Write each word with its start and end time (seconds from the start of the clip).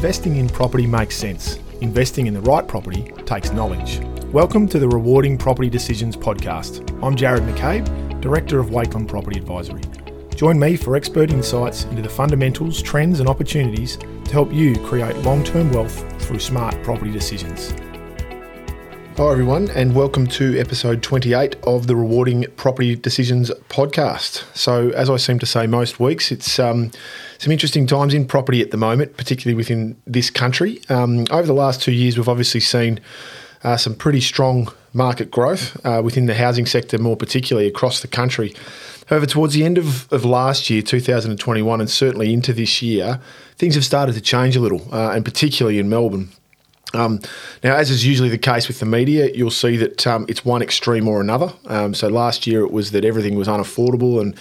investing 0.00 0.36
in 0.36 0.48
property 0.48 0.86
makes 0.86 1.14
sense, 1.14 1.58
investing 1.82 2.26
in 2.26 2.32
the 2.32 2.40
right 2.40 2.66
property 2.66 3.12
takes 3.26 3.52
knowledge. 3.52 4.00
Welcome 4.32 4.66
to 4.68 4.78
the 4.78 4.88
Rewarding 4.88 5.36
Property 5.36 5.68
Decisions 5.68 6.16
podcast. 6.16 6.80
I'm 7.04 7.14
Jarrod 7.14 7.46
McCabe, 7.46 8.18
Director 8.22 8.58
of 8.60 8.70
Wakelin 8.70 9.06
Property 9.06 9.38
Advisory. 9.38 9.82
Join 10.34 10.58
me 10.58 10.74
for 10.76 10.96
expert 10.96 11.30
insights 11.30 11.84
into 11.84 12.00
the 12.00 12.08
fundamentals, 12.08 12.80
trends, 12.80 13.20
and 13.20 13.28
opportunities 13.28 13.98
to 13.98 14.32
help 14.32 14.50
you 14.54 14.74
create 14.86 15.14
long 15.18 15.44
term 15.44 15.70
wealth 15.70 16.02
through 16.22 16.38
smart 16.38 16.82
property 16.82 17.12
decisions. 17.12 17.74
Hi, 19.20 19.32
everyone, 19.32 19.68
and 19.72 19.94
welcome 19.94 20.26
to 20.28 20.58
episode 20.58 21.02
28 21.02 21.54
of 21.64 21.86
the 21.86 21.94
Rewarding 21.94 22.46
Property 22.56 22.96
Decisions 22.96 23.50
podcast. 23.68 24.44
So, 24.56 24.88
as 24.92 25.10
I 25.10 25.18
seem 25.18 25.38
to 25.40 25.46
say 25.46 25.66
most 25.66 26.00
weeks, 26.00 26.32
it's 26.32 26.58
um, 26.58 26.90
some 27.36 27.52
interesting 27.52 27.86
times 27.86 28.14
in 28.14 28.26
property 28.26 28.62
at 28.62 28.70
the 28.70 28.78
moment, 28.78 29.18
particularly 29.18 29.54
within 29.54 30.00
this 30.06 30.30
country. 30.30 30.80
Um, 30.88 31.26
over 31.30 31.46
the 31.46 31.52
last 31.52 31.82
two 31.82 31.92
years, 31.92 32.16
we've 32.16 32.30
obviously 32.30 32.60
seen 32.60 32.98
uh, 33.62 33.76
some 33.76 33.94
pretty 33.94 34.22
strong 34.22 34.72
market 34.94 35.30
growth 35.30 35.78
uh, 35.84 36.00
within 36.02 36.24
the 36.24 36.34
housing 36.34 36.64
sector, 36.64 36.96
more 36.96 37.14
particularly 37.14 37.68
across 37.68 38.00
the 38.00 38.08
country. 38.08 38.54
However, 39.08 39.26
towards 39.26 39.52
the 39.52 39.66
end 39.66 39.76
of, 39.76 40.10
of 40.10 40.24
last 40.24 40.70
year, 40.70 40.80
2021, 40.80 41.78
and 41.78 41.90
certainly 41.90 42.32
into 42.32 42.54
this 42.54 42.80
year, 42.80 43.20
things 43.56 43.74
have 43.74 43.84
started 43.84 44.14
to 44.14 44.22
change 44.22 44.56
a 44.56 44.60
little, 44.60 44.88
uh, 44.94 45.10
and 45.10 45.26
particularly 45.26 45.78
in 45.78 45.90
Melbourne. 45.90 46.30
Um, 46.92 47.20
now, 47.62 47.76
as 47.76 47.90
is 47.90 48.04
usually 48.04 48.28
the 48.28 48.38
case 48.38 48.68
with 48.68 48.80
the 48.80 48.86
media, 48.86 49.30
you'll 49.32 49.50
see 49.50 49.76
that 49.76 50.06
um, 50.06 50.26
it's 50.28 50.44
one 50.44 50.62
extreme 50.62 51.06
or 51.06 51.20
another. 51.20 51.52
Um, 51.66 51.94
so 51.94 52.08
last 52.08 52.46
year 52.46 52.62
it 52.62 52.72
was 52.72 52.90
that 52.90 53.04
everything 53.04 53.36
was 53.36 53.48
unaffordable 53.48 54.20
and 54.20 54.36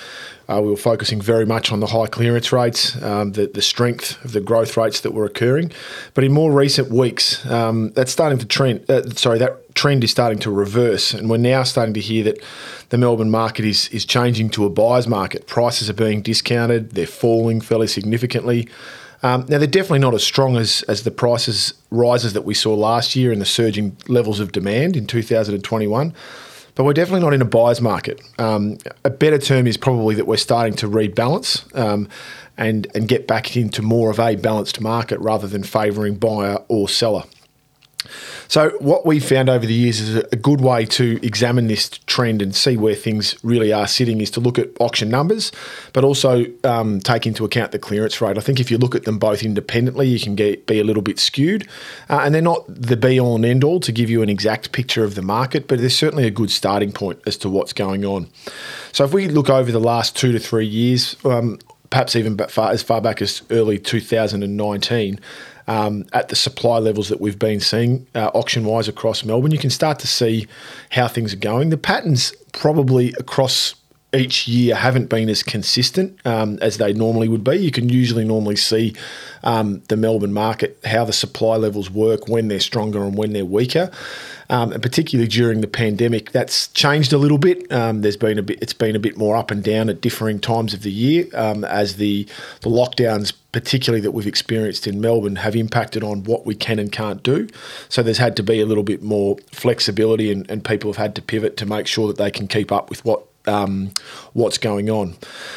uh, 0.49 0.59
we 0.59 0.70
were 0.70 0.77
focusing 0.77 1.21
very 1.21 1.45
much 1.45 1.71
on 1.71 1.80
the 1.80 1.85
high 1.85 2.07
clearance 2.07 2.52
rates, 2.52 2.99
um, 3.04 3.34
the, 3.34 3.45
the 3.45 3.62
strength 3.62 4.23
of 4.26 4.34
the 4.34 4.41
growth 4.41 4.76
rates 4.77 5.02
that 5.02 5.13
were 5.13 5.26
occurring. 5.26 5.71
But 6.16 6.23
in 6.23 6.31
more 6.31 6.52
recent 6.52 6.90
weeks, 6.90 7.46
um, 7.46 7.91
that's 7.91 8.12
starting 8.12 8.40
to 8.40 8.48
trend. 8.48 8.90
Uh, 8.90 9.07
sorry, 9.12 9.37
that 9.37 9.76
trend 9.76 10.04
is 10.04 10.09
starting 10.09 10.40
to 10.40 10.52
reverse, 10.52 11.13
and 11.13 11.29
we're 11.29 11.37
now 11.37 11.62
starting 11.62 11.93
to 11.93 11.99
hear 11.99 12.24
that 12.24 12.41
the 12.90 12.98
Melbourne 12.98 13.29
market 13.29 13.63
is 13.63 13.90
is 13.90 14.05
changing 14.05 14.49
to 14.52 14.65
a 14.65 14.71
buyer's 14.71 15.07
market. 15.07 15.46
Prices 15.46 15.87
are 15.87 15.93
being 15.93 16.24
discounted; 16.24 16.91
they're 16.91 17.05
falling 17.05 17.62
fairly 17.62 17.87
significantly. 17.87 18.68
Um, 19.21 19.45
now 19.49 19.57
they're 19.57 19.67
definitely 19.67 19.99
not 19.99 20.13
as 20.13 20.23
strong 20.23 20.55
as 20.55 20.84
as 20.84 21.03
the 21.03 21.12
prices 21.12 21.73
rises 21.91 22.34
that 22.34 22.43
we 22.43 22.53
saw 22.53 22.73
last 22.73 23.15
year 23.15 23.31
and 23.31 23.41
the 23.41 23.45
surging 23.45 23.98
levels 24.07 24.39
of 24.39 24.51
demand 24.51 24.95
in 24.95 25.07
2021. 25.07 26.13
But 26.75 26.85
we're 26.85 26.93
definitely 26.93 27.21
not 27.21 27.34
in 27.34 27.41
a 27.41 27.45
buyer's 27.45 27.81
market. 27.81 28.21
Um, 28.37 28.77
a 29.03 29.09
better 29.09 29.37
term 29.37 29.67
is 29.67 29.75
probably 29.75 30.15
that 30.15 30.27
we're 30.27 30.37
starting 30.37 30.75
to 30.75 30.87
rebalance 30.87 31.75
um, 31.77 32.07
and 32.57 32.87
and 32.95 33.07
get 33.07 33.27
back 33.27 33.57
into 33.57 33.81
more 33.81 34.09
of 34.09 34.20
a 34.20 34.35
balanced 34.35 34.79
market 34.79 35.20
rather 35.20 35.47
than 35.47 35.63
favouring 35.63 36.15
buyer 36.15 36.57
or 36.70 36.87
seller. 36.87 37.23
So, 38.48 38.70
what 38.80 39.05
we 39.05 39.20
found 39.20 39.50
over 39.50 39.66
the 39.66 39.74
years 39.74 40.00
is 40.00 40.16
a 40.16 40.36
good 40.38 40.62
way 40.62 40.86
to 40.86 41.20
examine 41.22 41.68
this 41.68 41.90
trend 42.08 42.42
and 42.42 42.55
see 42.55 42.78
where 42.78 42.96
things 42.96 43.36
really 43.44 43.74
are 43.74 43.88
sitting 43.88 44.22
is 44.22 44.32
to 44.32 44.40
look 44.40 44.58
at 44.58 44.70
auction 44.80 45.10
numbers, 45.10 45.52
but 45.92 46.05
also 46.05 46.46
um, 46.64 47.02
take 47.02 47.27
into 47.27 47.44
account 47.44 47.74
the 47.74 47.80
clearance 47.80 48.22
rate. 48.22 48.38
I 48.38 48.42
think 48.42 48.60
if 48.60 48.72
you 48.72 48.77
look 48.77 48.96
at 48.96 49.04
them 49.04 49.20
both 49.20 49.44
independently, 49.44 50.08
you 50.08 50.20
can 50.20 50.36
get 50.36 50.66
be 50.66 50.80
a 50.80 50.84
little 50.84 51.04
bit 51.04 51.20
skewed, 51.20 51.68
uh, 52.10 52.22
and 52.24 52.34
they're 52.34 52.42
not 52.42 52.64
the 52.68 52.96
be 52.96 53.20
all 53.20 53.36
and 53.36 53.46
end 53.46 53.64
all 53.66 53.82
to 53.82 53.92
give 53.92 54.10
you 54.10 54.22
an 54.22 54.30
exact 54.30 54.72
picture 54.72 55.04
of 55.04 55.16
the 55.16 55.22
market, 55.22 55.68
but 55.68 55.80
they're 55.80 55.90
certainly 55.90 56.26
a 56.26 56.32
good 56.32 56.52
starting 56.52 56.94
point 56.94 57.20
as 57.27 57.36
to 57.38 57.50
what's 57.50 57.74
going 57.74 58.05
on. 58.05 58.27
So, 58.94 59.04
if 59.04 59.14
we 59.14 59.27
look 59.27 59.50
over 59.50 59.72
the 59.72 59.80
last 59.80 60.16
two 60.16 60.32
to 60.32 60.40
three 60.40 60.66
years, 60.66 61.18
um, 61.26 61.60
perhaps 61.90 62.16
even 62.16 62.40
as 62.58 62.82
far 62.82 63.02
back 63.02 63.22
as 63.22 63.42
early 63.50 63.77
2019, 63.77 65.20
um, 65.69 66.06
at 66.13 66.29
the 66.29 66.35
supply 66.35 66.79
levels 66.79 67.09
that 67.09 67.22
we've 67.22 67.38
been 67.38 67.59
seeing 67.59 68.07
uh, 68.16 68.31
auction 68.34 68.66
wise 68.66 68.88
across 68.88 69.23
Melbourne, 69.23 69.51
you 69.51 69.59
can 69.59 69.69
start 69.69 70.00
to 70.00 70.07
see 70.07 70.47
how 70.89 71.07
things 71.07 71.31
are 71.31 71.38
going. 71.38 71.69
The 71.69 71.78
patterns 71.78 72.34
probably 72.53 73.13
across 73.13 73.75
each 74.14 74.47
year 74.47 74.75
haven't 74.75 75.08
been 75.08 75.30
as 75.30 75.44
consistent 75.44 76.20
um, 76.25 76.58
as 76.62 76.78
they 76.78 76.94
normally 76.94 77.28
would 77.28 77.44
be. 77.44 77.58
You 77.58 77.72
can 77.72 77.90
usually 77.90 78.25
normally 78.25 78.56
see 78.56 78.96
um, 79.44 79.81
the 79.88 79.97
Melbourne 79.97 80.34
market, 80.34 80.80
how 80.84 81.06
the 81.06 81.14
supply 81.14 81.58
levels 81.58 81.92
work, 81.92 82.28
when 82.28 82.47
they're 82.47 82.59
stronger 82.59 83.03
and 83.03 83.16
when 83.16 83.34
they're 83.34 83.46
weaker. 83.46 83.92
Um, 84.52 84.72
and 84.72 84.81
particularly 84.81 85.28
during 85.28 85.62
the 85.62 85.68
pandemic, 85.68 86.31
that's 86.31 86.70
changed 86.70 87.14
a 87.14 87.20
little 87.20 87.38
bit. 87.38 87.72
Um, 87.72 88.02
there's 88.02 88.18
been 88.18 88.40
a 88.40 88.42
bit, 88.42 88.58
it's 88.64 88.74
been 88.74 88.96
a 88.96 89.00
bit 89.00 89.16
more 89.16 89.38
up 89.38 89.52
and 89.52 89.64
down 89.64 89.90
at 89.90 90.02
differing 90.02 90.40
times 90.40 90.74
of 90.74 90.81
the 90.81 90.91
year 90.91 91.28
um, 91.36 91.64
as 91.64 91.97
the 91.97 92.28
the 92.62 92.70
lockdowns, 92.70 93.31
particularly 93.52 94.02
that 94.02 94.12
we've 94.12 94.26
experienced 94.26 94.88
in 94.88 95.00
Melbourne, 95.00 95.36
have 95.36 95.56
impacted 95.56 96.03
on 96.03 96.24
what 96.24 96.47
we 96.47 96.56
can 96.56 96.80
and 96.80 96.91
can't 96.91 97.22
do. 97.22 97.47
So 97.90 98.02
there's 98.02 98.18
had 98.18 98.36
to 98.38 98.44
be 98.44 98.59
a 98.59 98.66
little 98.66 98.84
bit 98.84 99.03
more 99.03 99.38
flexibility, 99.52 100.31
and, 100.31 100.50
and 100.50 100.66
people 100.66 100.91
have 100.91 100.97
had 100.97 101.14
to 101.18 101.22
pivot 101.22 101.56
to 101.58 101.68
make 101.68 101.86
sure 101.86 102.08
that 102.08 102.18
they 102.18 102.31
can 102.31 102.47
keep 102.47 102.72
up 102.72 102.90
with 102.90 103.06
what 103.06 103.28
um, 103.50 103.92
what's 104.34 104.58
going 104.58 104.90
on. 104.90 105.16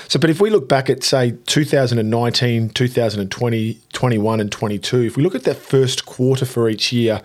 So, 0.09 0.19
but 0.19 0.31
if 0.31 0.41
we 0.41 0.51
look 0.51 0.69
back 0.69 0.91
at 0.91 1.05
say 1.05 1.33
2019, 1.47 2.71
2020, 2.71 3.79
21, 3.93 4.41
and 4.41 4.51
22, 4.51 5.01
if 5.03 5.17
we 5.17 5.23
look 5.23 5.35
at 5.35 5.45
that 5.45 5.57
first 5.57 6.07
quarter 6.07 6.45
for 6.45 6.69
each 6.69 6.93
year, 6.93 7.23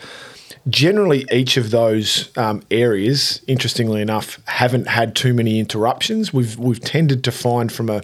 generally 0.70 1.26
each 1.32 1.58
of 1.58 1.72
those 1.72 2.36
um, 2.38 2.62
areas, 2.72 3.42
interestingly 3.48 4.02
enough, 4.02 4.40
haven't 4.48 4.88
had 4.88 5.16
too 5.16 5.34
many 5.34 5.60
interruptions. 5.60 6.34
We've 6.34 6.58
we've 6.58 6.80
tended 6.80 7.24
to 7.26 7.32
find 7.32 7.72
from 7.72 7.90
a, 7.90 8.02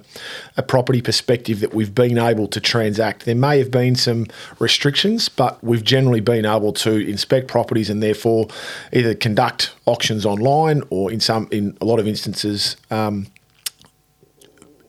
a 0.58 0.64
property 0.64 1.02
perspective 1.02 1.60
that 1.60 1.74
we've 1.74 1.94
been 1.94 2.18
able 2.18 2.48
to 2.48 2.60
transact. 2.60 3.26
There 3.26 3.36
may 3.36 3.60
have 3.60 3.72
been 3.72 3.96
some 3.96 4.28
restrictions, 4.60 5.30
but 5.30 5.64
we've 5.64 5.84
generally 5.84 6.22
been 6.22 6.46
able 6.46 6.74
to 6.74 6.92
inspect 6.92 7.48
properties 7.48 7.90
and 7.90 8.02
therefore 8.02 8.48
either 8.92 9.16
conduct 9.16 9.74
auctions 9.86 10.26
online 10.26 10.84
or 10.90 11.12
in 11.12 11.20
some 11.20 11.48
in 11.52 11.78
a 11.82 11.86
lot 11.86 12.00
of 12.00 12.08
instances 12.08 12.78
um, 12.92 13.28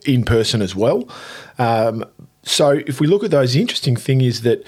in 0.05 0.25
person 0.25 0.63
as 0.63 0.75
well. 0.75 1.09
Um, 1.59 2.05
so 2.45 2.71
if 2.87 3.01
we 3.01 3.07
look 3.07 3.25
at 3.25 3.31
those, 3.31 3.55
the 3.55 3.61
interesting 3.61 3.97
thing 3.97 4.21
is 4.21 4.43
that 4.43 4.65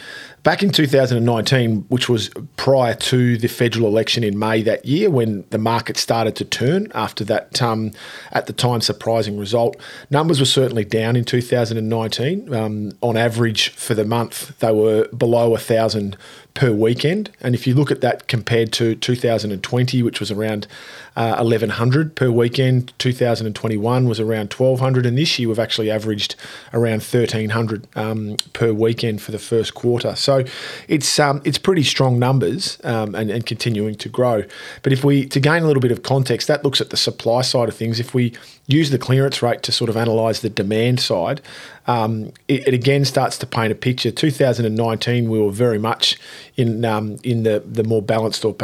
back 0.47 0.63
in 0.63 0.71
2019, 0.71 1.87
which 1.89 2.09
was 2.09 2.31
prior 2.57 2.95
to 2.95 3.37
the 3.37 3.49
federal 3.49 3.89
election 3.89 4.23
in 4.23 4.39
May 4.39 4.63
that 4.63 4.85
year, 4.85 5.11
when 5.11 5.45
the 5.51 5.59
market 5.59 5.97
started 5.97 6.37
to 6.37 6.45
turn 6.45 6.87
after 6.95 7.25
that, 7.25 7.61
um, 7.61 7.91
at 8.31 8.47
the 8.47 8.53
time, 8.53 8.81
surprising 8.81 9.41
result, 9.41 9.77
numbers 10.09 10.39
were 10.39 10.47
certainly 10.47 10.85
down 10.85 11.17
in 11.17 11.25
2019. 11.25 12.55
Um, 12.55 12.93
on 13.01 13.17
average 13.17 13.71
for 13.71 13.95
the 13.95 14.05
month, 14.05 14.57
they 14.61 14.71
were 14.71 15.09
below 15.09 15.53
a 15.53 15.59
thousand 15.59 16.17
per 16.57 16.73
weekend. 16.73 17.31
And 17.41 17.55
if 17.55 17.67
you 17.67 17.75
look 17.75 17.91
at 17.91 18.01
that 18.01 18.29
compared 18.29 18.73
to 18.75 18.95
2020, 18.95 20.03
which 20.03 20.21
was 20.21 20.31
around 20.31 20.67
uh, 21.15 21.37
1100 21.39 22.17
per 22.17 22.31
weekend, 22.31 22.93
2021 22.99 24.09
was 24.09 24.19
around 24.19 24.53
1200, 24.53 25.07
and 25.07 25.19
this 25.19 25.39
year 25.39 25.49
we've 25.49 25.59
actually 25.59 25.91
averaged 25.91 26.35
around 26.73 27.03
1300 27.03 27.87
um, 27.95 28.37
per 28.55 28.73
weekend 28.73 29.21
for 29.21 29.33
the 29.33 29.39
first 29.39 29.75
quarter. 29.75 30.17
So 30.17 30.36
it's 30.89 31.19
um, 31.19 31.41
it's 31.45 31.59
pretty 31.59 31.83
strong 31.83 32.19
numbers 32.19 32.79
um, 32.85 33.15
and, 33.15 33.31
and 33.31 33.47
continuing 33.47 33.95
to 33.97 34.09
grow. 34.09 34.43
But 34.83 34.93
if 34.93 35.05
we 35.05 35.27
to 35.27 35.41
gain 35.41 35.63
a 35.63 35.67
little 35.67 35.81
bit 35.81 35.93
of 35.93 36.03
context, 36.03 36.49
that 36.49 36.65
looks 36.65 36.81
at 36.81 36.91
the 36.91 36.97
supply 36.97 37.43
side 37.43 37.69
of 37.69 37.77
things. 37.77 38.01
If 38.01 38.15
we 38.15 38.33
use 38.67 38.91
the 38.91 38.99
clearance 38.99 39.43
rate 39.43 39.63
to 39.63 39.73
sort 39.73 39.91
of 39.91 39.97
analyse 39.97 40.41
the 40.41 40.51
demand 40.51 41.01
side, 41.01 41.41
um, 41.87 42.33
it, 42.49 42.67
it, 42.69 42.75
again 42.75 43.05
starts 43.05 43.39
to 43.39 43.47
paint 43.47 43.71
a 43.71 43.75
picture. 43.75 44.11
2019, 44.11 45.29
we 45.29 45.41
were 45.41 45.53
very 45.53 45.79
much 45.79 46.19
in 46.57 46.85
um, 46.85 47.19
in 47.23 47.45
the, 47.45 47.63
the 47.65 47.85
more 47.85 48.03
balanced 48.03 48.45
or 48.45 48.57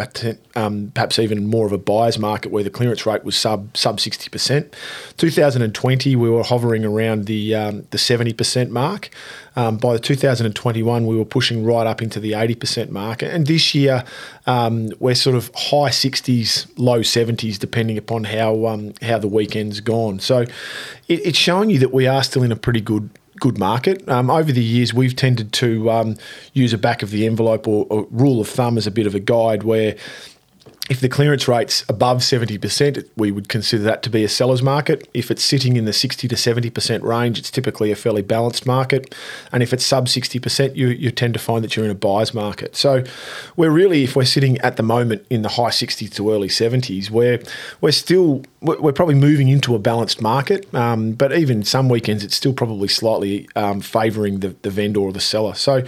um, 0.57 0.91
perhaps 0.95 1.19
even 1.19 1.47
more 1.47 1.67
of 1.67 1.73
a 1.73 1.79
buyer's 1.79 2.19
market 2.19 2.51
where 2.51 2.65
the 2.65 2.71
clearance 2.71 3.07
rate 3.07 3.25
was 3.25 3.37
sub 3.37 3.77
sub 3.77 3.99
60%. 3.99 4.73
2020, 5.17 6.17
we 6.17 6.31
were 6.31 6.43
hovering 6.43 6.85
around 6.85 7.27
the 7.27 7.55
um, 7.55 7.87
the 7.91 7.99
70% 7.99 8.71
mark. 8.71 9.11
Um, 9.55 9.77
by 9.77 9.93
the 9.93 9.99
2021, 9.99 11.07
we 11.07 11.17
were 11.17 11.27
pushing 11.27 11.63
right 11.63 11.87
up 11.87 12.01
into 12.01 12.19
the 12.19 12.33
80% 12.33 12.89
mark, 12.89 13.23
and 13.23 13.47
this 13.47 13.75
year 13.75 14.03
we're 14.47 15.15
sort 15.15 15.37
of 15.37 15.51
high 15.55 15.91
60s, 15.91 16.73
low 16.77 17.01
70s, 17.01 17.59
depending 17.59 17.99
upon 17.99 18.25
how 18.25 18.93
how 19.03 19.19
the 19.19 19.29
weekend's 19.29 19.81
gone. 19.81 20.19
So 20.21 20.41
it, 20.41 21.27
it's 21.27 21.39
showing 21.39 21.71
you 21.71 21.79
that 21.81 21.93
we 21.93 22.07
are 22.07 22.23
still 22.23 22.43
in 22.43 22.51
a 22.51 22.57
pretty 22.57 22.81
good 22.81 23.11
good 23.43 23.59
market. 23.59 24.09
Um, 24.09 24.31
over 24.31 24.53
the 24.53 24.63
years, 24.63 24.95
we've 24.95 25.17
tended 25.17 25.53
to 25.55 25.91
um, 25.91 26.17
use 26.53 26.73
a 26.73 26.79
back 26.79 27.03
of 27.03 27.11
the 27.11 27.27
envelope 27.27 27.67
or, 27.67 27.89
or, 27.91 28.07
rule 28.13 28.41
of 28.41 28.49
thumb 28.49 28.79
as 28.79 28.87
a 28.87 28.91
bit 28.93 29.05
of 29.05 29.17
a 29.17 29.21
guide 29.21 29.65
where 29.65 29.97
if 30.91 31.01
the 31.01 31.09
clearance 31.09 31.47
rate's 31.47 31.85
above 31.89 32.19
70%, 32.19 33.09
we 33.17 33.31
would 33.31 33.49
consider 33.49 33.85
that 33.85 34.03
to 34.03 34.11
be 34.11 34.25
a 34.25 34.29
seller's 34.29 34.63
market. 34.63 35.09
If 35.15 35.31
it's 35.31 35.45
sitting 35.45 35.77
in 35.77 35.85
the 35.85 35.93
60 35.93 36.27
to 36.27 36.35
70% 36.35 37.03
range, 37.03 37.39
it's 37.39 37.53
typically 37.53 37.93
a 37.93 37.97
fairly 37.97 38.23
balanced 38.23 38.67
market. 38.67 39.15
And 39.53 39.63
if 39.63 39.73
it's 39.73 39.87
sub 39.87 40.07
60%, 40.07 40.75
you, 40.75 40.89
you 40.89 41.13
tend 41.13 41.35
to 41.35 41.41
find 41.41 41.63
that 41.63 41.77
you're 41.77 41.85
in 41.85 41.91
a 41.93 41.95
buyer's 41.95 42.35
market. 42.35 42.75
So 42.75 43.05
we're 43.57 43.71
really, 43.71 44.03
if 44.03 44.17
we're 44.17 44.25
sitting 44.25 44.59
at 44.59 44.77
the 44.77 44.83
moment 44.83 45.25
in 45.31 45.43
the 45.43 45.51
high 45.51 45.71
60s 45.71 46.13
to 46.15 46.33
early 46.33 46.49
70s, 46.49 47.11
we're, 47.11 47.41
we're 47.81 47.93
still, 47.93 48.43
we're 48.61 48.93
probably 48.93 49.15
moving 49.15 49.49
into 49.49 49.77
a 49.77 49.79
balanced 49.79 50.21
market. 50.21 50.73
Um, 50.75 51.13
but 51.13 51.33
even 51.33 51.63
some 51.63 51.89
weekends, 51.89 52.25
it's 52.25 52.35
still 52.35 52.53
probably 52.53 52.89
slightly 52.89 53.49
um, 53.55 53.81
favouring 53.81 54.41
the, 54.41 54.49
the 54.63 54.71
vendor 54.71 54.99
or 54.99 55.13
the 55.13 55.21
seller. 55.21 55.55
So 55.55 55.85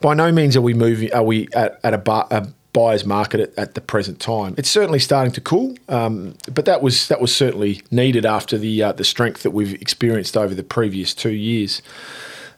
by 0.00 0.14
no 0.14 0.30
means 0.30 0.56
are 0.56 0.62
we 0.62 0.72
moving, 0.72 1.12
are 1.12 1.24
we 1.24 1.48
at, 1.52 1.80
at 1.82 1.94
a, 1.94 1.98
bar, 1.98 2.28
a 2.30 2.46
buyer's 2.76 3.06
market 3.06 3.40
at, 3.40 3.58
at, 3.58 3.74
the 3.74 3.80
present 3.80 4.20
time. 4.20 4.54
It's 4.58 4.68
certainly 4.68 4.98
starting 4.98 5.32
to 5.32 5.40
cool, 5.40 5.74
um, 5.88 6.34
but 6.52 6.66
that 6.66 6.82
was 6.82 7.08
that 7.08 7.22
was 7.22 7.34
certainly 7.34 7.80
needed 7.90 8.26
after 8.26 8.58
the 8.58 8.82
uh, 8.82 8.92
the 8.92 9.04
strength 9.04 9.42
that 9.44 9.52
we've 9.52 9.72
experienced 9.80 10.36
over 10.36 10.54
the 10.54 10.62
previous 10.62 11.14
two 11.14 11.32
years. 11.32 11.80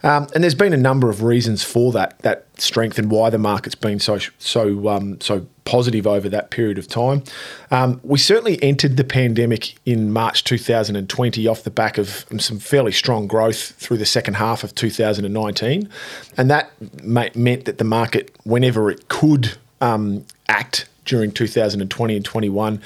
Um, 0.02 0.28
and 0.34 0.42
there's 0.42 0.56
been 0.56 0.72
a 0.72 0.78
number 0.78 1.08
of 1.08 1.22
reasons 1.22 1.62
for 1.62 1.92
that 1.92 2.18
that 2.20 2.46
strength 2.60 2.98
and 2.98 3.12
why 3.12 3.30
the 3.30 3.38
market's 3.38 3.76
been 3.76 4.00
so 4.00 4.18
so 4.38 4.88
um, 4.88 5.20
so 5.20 5.46
positive 5.64 6.04
over 6.04 6.28
that 6.28 6.50
period 6.50 6.78
of 6.78 6.88
time. 6.88 7.22
Um, 7.70 8.00
we 8.02 8.18
certainly 8.18 8.60
entered 8.60 8.96
the 8.96 9.04
pandemic 9.04 9.76
in 9.86 10.12
March 10.12 10.42
2020 10.42 11.46
off 11.46 11.62
the 11.62 11.70
back 11.70 11.96
of 11.96 12.26
some 12.38 12.58
fairly 12.58 12.90
strong 12.90 13.28
growth 13.28 13.72
through 13.78 13.98
the 13.98 14.06
second 14.06 14.34
half 14.34 14.64
of 14.64 14.74
2019, 14.74 15.88
and 16.36 16.50
that 16.50 16.72
meant 17.36 17.66
that 17.66 17.78
the 17.78 17.84
market, 17.84 18.34
whenever 18.42 18.90
it 18.90 19.08
could 19.08 19.56
um, 19.80 20.24
act 20.48 20.88
during 21.04 21.32
2020 21.32 22.16
and 22.16 22.24
21 22.24 22.80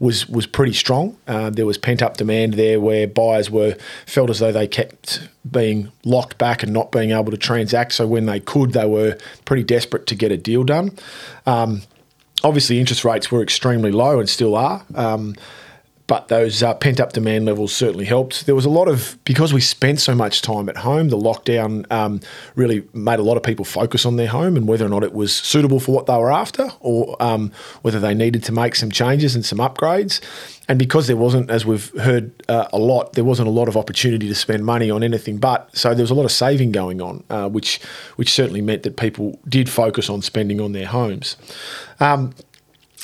was 0.00 0.26
was 0.28 0.46
pretty 0.46 0.72
strong. 0.72 1.16
Uh, 1.28 1.50
there 1.50 1.66
was 1.66 1.76
pent 1.78 2.02
up 2.02 2.16
demand 2.16 2.54
there, 2.54 2.80
where 2.80 3.06
buyers 3.06 3.50
were 3.50 3.76
felt 4.06 4.30
as 4.30 4.38
though 4.38 4.50
they 4.50 4.66
kept 4.66 5.28
being 5.48 5.92
locked 6.04 6.38
back 6.38 6.62
and 6.62 6.72
not 6.72 6.90
being 6.90 7.10
able 7.10 7.30
to 7.30 7.36
transact. 7.36 7.92
So 7.92 8.06
when 8.06 8.26
they 8.26 8.40
could, 8.40 8.72
they 8.72 8.86
were 8.86 9.18
pretty 9.44 9.62
desperate 9.62 10.06
to 10.06 10.14
get 10.14 10.32
a 10.32 10.38
deal 10.38 10.64
done. 10.64 10.92
Um, 11.44 11.82
obviously, 12.42 12.80
interest 12.80 13.04
rates 13.04 13.30
were 13.30 13.42
extremely 13.42 13.92
low 13.92 14.18
and 14.18 14.28
still 14.28 14.56
are. 14.56 14.82
Um, 14.94 15.36
but 16.10 16.26
those 16.26 16.60
uh, 16.60 16.74
pent 16.74 16.98
up 16.98 17.12
demand 17.12 17.44
levels 17.44 17.72
certainly 17.72 18.04
helped. 18.04 18.44
There 18.46 18.56
was 18.56 18.64
a 18.64 18.68
lot 18.68 18.88
of, 18.88 19.16
because 19.24 19.54
we 19.54 19.60
spent 19.60 20.00
so 20.00 20.12
much 20.12 20.42
time 20.42 20.68
at 20.68 20.78
home, 20.78 21.08
the 21.08 21.16
lockdown 21.16 21.88
um, 21.92 22.18
really 22.56 22.82
made 22.92 23.20
a 23.20 23.22
lot 23.22 23.36
of 23.36 23.44
people 23.44 23.64
focus 23.64 24.04
on 24.04 24.16
their 24.16 24.26
home 24.26 24.56
and 24.56 24.66
whether 24.66 24.84
or 24.84 24.88
not 24.88 25.04
it 25.04 25.12
was 25.12 25.32
suitable 25.32 25.78
for 25.78 25.94
what 25.94 26.06
they 26.06 26.16
were 26.16 26.32
after 26.32 26.68
or 26.80 27.14
um, 27.22 27.52
whether 27.82 28.00
they 28.00 28.12
needed 28.12 28.42
to 28.42 28.50
make 28.50 28.74
some 28.74 28.90
changes 28.90 29.36
and 29.36 29.46
some 29.46 29.58
upgrades. 29.58 30.20
And 30.66 30.80
because 30.80 31.06
there 31.06 31.16
wasn't, 31.16 31.48
as 31.48 31.64
we've 31.64 31.90
heard 32.00 32.32
uh, 32.48 32.66
a 32.72 32.78
lot, 32.78 33.12
there 33.12 33.24
wasn't 33.24 33.46
a 33.46 33.52
lot 33.52 33.68
of 33.68 33.76
opportunity 33.76 34.26
to 34.26 34.34
spend 34.34 34.64
money 34.64 34.90
on 34.90 35.04
anything 35.04 35.38
but. 35.38 35.68
So 35.76 35.94
there 35.94 36.02
was 36.02 36.10
a 36.10 36.14
lot 36.14 36.24
of 36.24 36.32
saving 36.32 36.72
going 36.72 37.00
on, 37.00 37.22
uh, 37.30 37.48
which 37.48 37.80
which 38.16 38.32
certainly 38.32 38.62
meant 38.62 38.82
that 38.82 38.96
people 38.96 39.38
did 39.48 39.68
focus 39.68 40.10
on 40.10 40.22
spending 40.22 40.60
on 40.60 40.72
their 40.72 40.86
homes. 40.86 41.36
Um, 42.00 42.34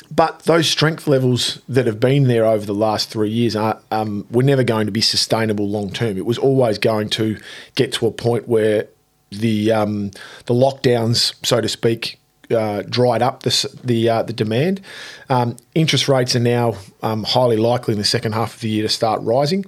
but 0.09 0.39
those 0.43 0.69
strength 0.69 1.07
levels 1.07 1.61
that 1.67 1.85
have 1.85 1.99
been 1.99 2.27
there 2.27 2.45
over 2.45 2.65
the 2.65 2.73
last 2.73 3.09
three 3.09 3.29
years 3.29 3.55
are 3.55 3.79
um, 3.91 4.25
were 4.31 4.43
never 4.43 4.63
going 4.63 4.85
to 4.85 4.91
be 4.91 5.01
sustainable 5.01 5.67
long 5.67 5.91
term. 5.91 6.17
It 6.17 6.25
was 6.25 6.37
always 6.37 6.77
going 6.77 7.09
to 7.09 7.37
get 7.75 7.91
to 7.93 8.07
a 8.07 8.11
point 8.11 8.47
where 8.47 8.87
the 9.31 9.71
um, 9.71 10.11
the 10.45 10.53
lockdowns, 10.53 11.33
so 11.45 11.59
to 11.59 11.67
speak, 11.67 12.19
uh, 12.51 12.83
dried 12.83 13.21
up 13.21 13.43
the 13.43 13.79
the, 13.83 14.09
uh, 14.09 14.23
the 14.23 14.33
demand. 14.33 14.81
Um, 15.29 15.57
interest 15.75 16.07
rates 16.07 16.35
are 16.35 16.39
now 16.41 16.75
um, 17.03 17.23
highly 17.23 17.57
likely 17.57 17.93
in 17.93 17.97
the 17.97 18.05
second 18.05 18.33
half 18.33 18.55
of 18.55 18.61
the 18.61 18.69
year 18.69 18.83
to 18.83 18.89
start 18.89 19.21
rising. 19.21 19.65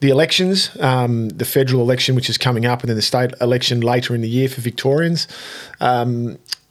The 0.00 0.10
elections, 0.10 0.76
um, 0.80 1.30
the 1.30 1.46
federal 1.46 1.80
election, 1.80 2.14
which 2.14 2.28
is 2.28 2.36
coming 2.36 2.66
up, 2.66 2.80
and 2.80 2.90
then 2.90 2.96
the 2.96 3.02
state 3.02 3.32
election 3.40 3.80
later 3.80 4.14
in 4.14 4.20
the 4.20 4.28
year 4.28 4.48
for 4.48 4.60
Victorians, 4.60 5.26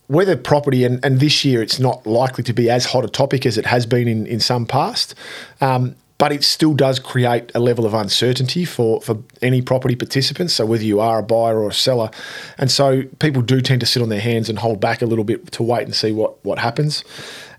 whether 0.08 0.36
property 0.36 0.84
and, 0.84 1.04
and 1.04 1.20
this 1.20 1.44
year 1.44 1.62
it's 1.62 1.80
not 1.80 2.06
likely 2.06 2.44
to 2.44 2.54
be 2.54 2.70
as 2.70 2.86
hot 2.86 3.04
a 3.04 3.10
topic 3.10 3.46
as 3.46 3.58
it 3.58 3.66
has 3.66 3.86
been 3.86 4.08
in, 4.08 4.28
in 4.28 4.40
some 4.40 4.66
past. 4.66 5.16
Um, 5.62 5.96
but 6.18 6.32
it 6.32 6.44
still 6.44 6.74
does 6.74 6.98
create 6.98 7.52
a 7.54 7.60
level 7.60 7.86
of 7.86 7.94
uncertainty 7.94 8.64
for, 8.64 9.02
for 9.02 9.18
any 9.42 9.62
property 9.62 9.96
participants. 9.96 10.54
So 10.54 10.66
whether 10.66 10.84
you 10.84 11.02
are 11.02 11.20
a 11.20 11.24
buyer 11.24 11.60
or 11.60 11.70
a 11.70 11.74
seller, 11.74 12.10
and 12.58 12.72
so 12.72 13.04
people 13.20 13.42
do 13.42 13.60
tend 13.60 13.82
to 13.82 13.86
sit 13.86 14.02
on 14.02 14.10
their 14.10 14.22
hands 14.22 14.50
and 14.50 14.60
hold 14.60 14.80
back 14.80 15.02
a 15.02 15.06
little 15.06 15.26
bit 15.26 15.52
to 15.52 15.64
wait 15.64 15.84
and 15.84 15.94
see 15.94 16.14
what 16.14 16.44
what 16.46 16.60
happens. 16.60 17.04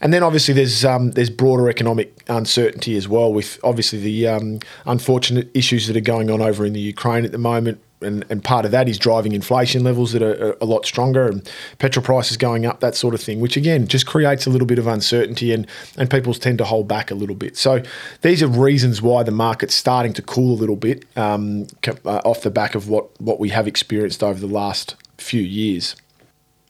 And 0.00 0.12
then 0.12 0.22
obviously 0.22 0.54
there's 0.54 0.84
um, 0.84 1.10
there's 1.12 1.30
broader 1.30 1.68
economic 1.68 2.22
uncertainty 2.28 2.96
as 2.96 3.06
well, 3.06 3.30
with 3.32 3.58
obviously 3.62 4.00
the 4.00 4.28
um, 4.28 4.60
unfortunate 4.86 5.50
issues 5.52 5.86
that 5.86 5.96
are 5.96 6.00
going 6.00 6.30
on 6.30 6.40
over 6.40 6.64
in 6.64 6.72
the 6.72 6.80
Ukraine 6.80 7.26
at 7.26 7.32
the 7.32 7.38
moment, 7.38 7.80
and, 8.06 8.24
and 8.30 8.42
part 8.42 8.64
of 8.64 8.70
that 8.70 8.88
is 8.88 8.98
driving 8.98 9.32
inflation 9.32 9.84
levels 9.84 10.12
that 10.12 10.22
are, 10.22 10.56
a 10.60 10.64
lot 10.64 10.86
stronger 10.86 11.28
and 11.28 11.50
petrol 11.78 12.04
prices 12.04 12.36
going 12.36 12.64
up, 12.64 12.80
that 12.80 12.94
sort 12.94 13.14
of 13.14 13.20
thing, 13.20 13.40
which 13.40 13.56
again 13.56 13.86
just 13.86 14.06
creates 14.06 14.46
a 14.46 14.50
little 14.50 14.66
bit 14.66 14.78
of 14.78 14.86
uncertainty 14.86 15.52
and, 15.52 15.66
and 15.98 16.10
people 16.10 16.32
tend 16.32 16.58
to 16.58 16.64
hold 16.64 16.88
back 16.88 17.10
a 17.10 17.14
little 17.14 17.34
bit. 17.34 17.56
So 17.56 17.82
these 18.22 18.42
are 18.42 18.48
reasons 18.48 19.02
why 19.02 19.22
the 19.22 19.30
market's 19.30 19.74
starting 19.74 20.12
to 20.14 20.22
cool 20.22 20.54
a 20.54 20.58
little 20.58 20.76
bit 20.76 21.04
um, 21.16 21.66
uh, 21.86 22.20
off 22.24 22.42
the 22.42 22.50
back 22.50 22.74
of 22.74 22.88
what, 22.88 23.20
what 23.20 23.38
we 23.40 23.50
have 23.50 23.66
experienced 23.66 24.22
over 24.22 24.40
the 24.40 24.46
last 24.46 24.96
few 25.18 25.42
years. 25.42 25.96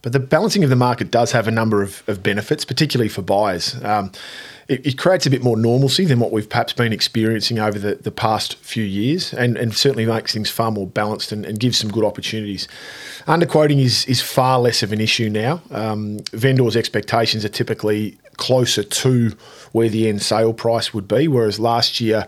But 0.02 0.12
the 0.12 0.20
balancing 0.20 0.62
of 0.62 0.70
the 0.70 0.76
market 0.76 1.10
does 1.10 1.32
have 1.32 1.48
a 1.48 1.50
number 1.50 1.82
of, 1.82 2.02
of 2.06 2.22
benefits, 2.22 2.64
particularly 2.64 3.08
for 3.08 3.22
buyers. 3.22 3.82
Um, 3.82 4.12
it, 4.68 4.86
it, 4.86 4.98
creates 4.98 5.26
a 5.26 5.30
bit 5.30 5.42
more 5.42 5.56
normalcy 5.56 6.04
than 6.04 6.18
what 6.18 6.32
we've 6.32 6.48
perhaps 6.48 6.72
been 6.72 6.92
experiencing 6.92 7.58
over 7.58 7.78
the, 7.78 7.94
the 7.96 8.10
past 8.10 8.56
few 8.56 8.82
years 8.82 9.32
and, 9.32 9.56
and 9.56 9.74
certainly 9.74 10.06
makes 10.06 10.32
things 10.32 10.50
far 10.50 10.70
more 10.70 10.86
balanced 10.86 11.30
and, 11.32 11.44
and 11.46 11.60
gives 11.60 11.78
some 11.78 11.90
good 11.90 12.04
opportunities. 12.04 12.66
Underquoting 13.26 13.80
is, 13.80 14.04
is 14.06 14.20
far 14.20 14.58
less 14.58 14.82
of 14.82 14.92
an 14.92 15.00
issue 15.00 15.28
now. 15.28 15.62
Um, 15.70 16.18
vendors' 16.32 16.76
expectations 16.76 17.44
are 17.44 17.48
typically 17.48 18.18
closer 18.36 18.82
to 18.82 19.30
where 19.72 19.88
the 19.88 20.08
end 20.08 20.22
sale 20.22 20.52
price 20.52 20.92
would 20.92 21.08
be, 21.08 21.28
whereas 21.28 21.58
last 21.58 22.00
year, 22.00 22.26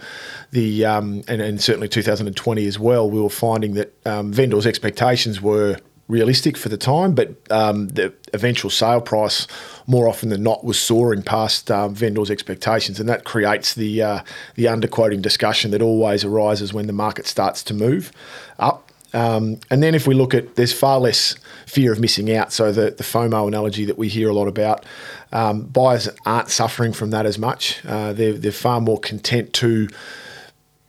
the 0.52 0.84
um, 0.84 1.22
and, 1.28 1.42
and 1.42 1.60
certainly 1.60 1.88
2020 1.88 2.66
as 2.66 2.78
well, 2.78 3.10
we 3.10 3.20
were 3.20 3.28
finding 3.28 3.74
that 3.74 3.92
um, 4.06 4.32
vendors' 4.32 4.66
expectations 4.66 5.40
were 5.40 5.76
realistic 6.08 6.56
for 6.56 6.68
the 6.68 6.76
time, 6.76 7.14
but 7.14 7.34
um, 7.50 7.88
the 7.88 8.12
eventual 8.32 8.70
sale 8.70 9.00
price 9.00 9.46
more 9.86 10.08
often 10.08 10.30
than 10.30 10.42
not 10.42 10.64
was 10.64 10.80
soaring 10.80 11.22
past 11.22 11.70
um, 11.70 11.94
vendors' 11.94 12.30
expectations, 12.30 12.98
and 12.98 13.08
that 13.08 13.24
creates 13.24 13.74
the 13.74 14.02
uh, 14.02 14.20
the 14.54 14.64
underquoting 14.64 15.22
discussion 15.22 15.70
that 15.70 15.82
always 15.82 16.24
arises 16.24 16.72
when 16.72 16.86
the 16.86 16.92
market 16.92 17.26
starts 17.26 17.62
to 17.62 17.74
move 17.74 18.10
up. 18.58 18.90
Um, 19.14 19.58
and 19.70 19.82
then 19.82 19.94
if 19.94 20.06
we 20.06 20.14
look 20.14 20.34
at, 20.34 20.56
there's 20.56 20.72
far 20.72 21.00
less 21.00 21.34
fear 21.66 21.92
of 21.92 22.00
missing 22.00 22.34
out. 22.34 22.52
So 22.52 22.72
the, 22.72 22.90
the 22.90 23.04
FOMO 23.04 23.48
analogy 23.48 23.86
that 23.86 23.96
we 23.96 24.08
hear 24.08 24.28
a 24.28 24.34
lot 24.34 24.48
about, 24.48 24.84
um, 25.32 25.62
buyers 25.62 26.08
aren't 26.26 26.50
suffering 26.50 26.92
from 26.92 27.10
that 27.10 27.24
as 27.24 27.38
much. 27.38 27.80
Uh, 27.86 28.12
they're, 28.12 28.34
they're 28.34 28.52
far 28.52 28.80
more 28.82 28.98
content 28.98 29.54
to 29.54 29.88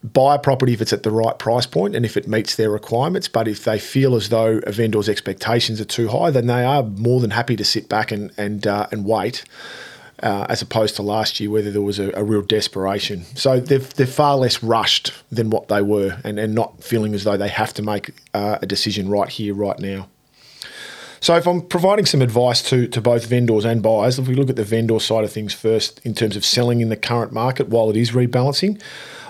buy 0.03 0.35
a 0.35 0.39
property 0.39 0.73
if 0.73 0.81
it's 0.81 0.93
at 0.93 1.03
the 1.03 1.11
right 1.11 1.37
price 1.37 1.65
point 1.65 1.95
and 1.95 2.05
if 2.05 2.15
it 2.15 2.27
meets 2.27 2.55
their 2.55 2.69
requirements. 2.69 3.27
But 3.27 3.47
if 3.47 3.63
they 3.63 3.79
feel 3.79 4.15
as 4.15 4.29
though 4.29 4.59
a 4.65 4.71
vendor's 4.71 5.09
expectations 5.09 5.81
are 5.81 5.85
too 5.85 6.07
high, 6.07 6.31
then 6.31 6.47
they 6.47 6.63
are 6.63 6.83
more 6.83 7.19
than 7.19 7.31
happy 7.31 7.55
to 7.55 7.65
sit 7.65 7.89
back 7.89 8.11
and 8.11 8.31
and 8.37 8.65
uh, 8.65 8.87
and 8.91 9.05
wait. 9.05 9.43
Uh, 10.21 10.45
as 10.49 10.61
opposed 10.61 10.97
to 10.97 11.01
last 11.01 11.39
year, 11.39 11.49
where 11.49 11.61
there 11.61 11.81
was 11.81 11.97
a, 11.97 12.11
a 12.13 12.21
real 12.21 12.41
desperation. 12.41 13.23
So 13.35 13.61
they're, 13.61 13.79
they're 13.79 14.05
far 14.05 14.35
less 14.35 14.61
rushed 14.61 15.13
than 15.31 15.49
what 15.49 15.69
they 15.69 15.81
were, 15.81 16.17
and, 16.25 16.37
and 16.37 16.53
not 16.53 16.83
feeling 16.83 17.13
as 17.13 17.23
though 17.23 17.37
they 17.37 17.47
have 17.47 17.73
to 17.75 17.81
make 17.81 18.11
uh, 18.33 18.59
a 18.61 18.65
decision 18.65 19.07
right 19.07 19.29
here, 19.29 19.53
right 19.53 19.79
now. 19.79 20.09
So 21.21 21.37
if 21.37 21.47
I'm 21.47 21.61
providing 21.61 22.05
some 22.05 22.21
advice 22.21 22.61
to, 22.63 22.87
to 22.87 22.99
both 22.99 23.27
vendors 23.27 23.63
and 23.63 23.81
buyers, 23.81 24.19
if 24.19 24.27
we 24.27 24.35
look 24.35 24.49
at 24.49 24.57
the 24.57 24.63
vendor 24.65 24.99
side 24.99 25.23
of 25.23 25.31
things 25.31 25.53
first 25.53 26.01
in 26.05 26.13
terms 26.13 26.35
of 26.35 26.43
selling 26.43 26.81
in 26.81 26.89
the 26.89 26.97
current 26.97 27.31
market 27.31 27.69
while 27.69 27.89
it 27.89 27.95
is 27.95 28.11
rebalancing, 28.11 28.81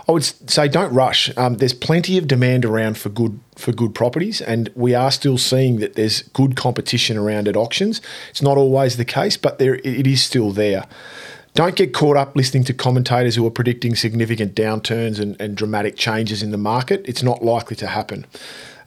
I 0.09 0.11
would 0.11 0.23
say 0.23 0.67
don't 0.67 0.91
rush. 0.91 1.29
Um, 1.37 1.57
there's 1.57 1.71
plenty 1.71 2.17
of 2.17 2.27
demand 2.27 2.65
around 2.65 2.97
for 2.97 3.09
good 3.09 3.39
for 3.55 3.71
good 3.71 3.93
properties, 3.93 4.41
and 4.41 4.67
we 4.73 4.95
are 4.95 5.11
still 5.11 5.37
seeing 5.37 5.77
that 5.81 5.93
there's 5.93 6.23
good 6.23 6.55
competition 6.55 7.15
around 7.15 7.47
at 7.47 7.55
auctions. 7.55 8.01
It's 8.31 8.41
not 8.41 8.57
always 8.57 8.97
the 8.97 9.05
case, 9.05 9.37
but 9.37 9.59
there 9.59 9.75
it 9.75 10.07
is 10.07 10.23
still 10.23 10.49
there. 10.49 10.87
Don't 11.53 11.75
get 11.75 11.93
caught 11.93 12.17
up 12.17 12.35
listening 12.35 12.63
to 12.63 12.73
commentators 12.73 13.35
who 13.35 13.45
are 13.45 13.51
predicting 13.51 13.95
significant 13.95 14.55
downturns 14.55 15.19
and, 15.19 15.39
and 15.39 15.55
dramatic 15.55 15.95
changes 15.95 16.41
in 16.41 16.49
the 16.49 16.57
market. 16.57 17.05
It's 17.05 17.21
not 17.21 17.43
likely 17.43 17.75
to 17.75 17.85
happen. 17.85 18.25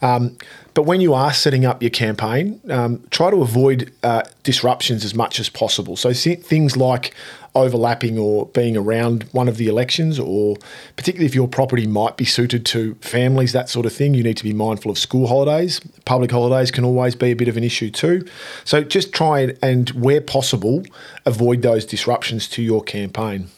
Um, 0.01 0.37
but 0.75 0.85
when 0.85 1.01
you 1.01 1.13
are 1.15 1.33
setting 1.33 1.65
up 1.67 1.83
your 1.83 1.91
campaign, 1.91 2.61
um, 2.71 3.05
try 3.11 3.31
to 3.31 3.43
avoid 3.43 3.93
uh, 4.03 4.23
disruptions 4.43 5.05
as 5.05 5.15
much 5.15 5.39
as 5.39 5.49
possible. 5.49 5.97
So 5.97 6.13
things 6.13 6.77
like 6.77 7.15
overlapping 7.55 8.19
or 8.19 8.47
being 8.47 8.77
around 8.77 9.25
one 9.33 9.49
of 9.49 9.59
the 9.59 9.69
elections, 9.69 10.19
or 10.19 10.57
particularly 10.97 11.27
if 11.27 11.35
your 11.35 11.47
property 11.47 11.87
might 11.87 12.17
be 12.17 12.25
suited 12.25 12.65
to 12.65 12.95
families, 12.97 13.53
that 13.53 13.69
sort 13.69 13.85
of 13.85 13.93
thing, 13.93 14.15
you 14.15 14.23
need 14.23 14.39
to 14.39 14.45
be 14.45 14.55
mindful 14.55 14.91
of 14.91 14.99
school 14.99 15.27
holidays. 15.27 15.81
Public 16.07 16.31
holidays 16.31 16.71
can 16.71 16.85
always 16.85 17.15
be 17.15 17.31
a 17.31 17.37
bit 17.37 17.49
of 17.49 17.57
an 17.59 17.65
issue 17.65 17.91
too. 17.91 18.27
So 18.65 18.83
just 18.83 19.13
try 19.13 19.55
and, 19.63 19.91
where 19.91 20.23
possible, 20.23 20.85
avoid 21.27 21.63
those 21.63 21.85
disruptions 21.85 22.49
to 22.49 22.63
your 22.63 22.83
campaign 22.83 23.49